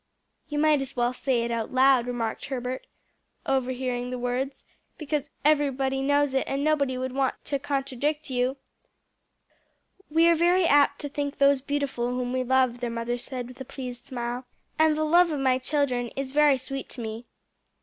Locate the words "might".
0.57-0.81